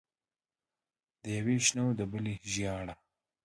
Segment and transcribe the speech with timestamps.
[1.21, 2.95] د یوې شنه او د بلې ژېړه.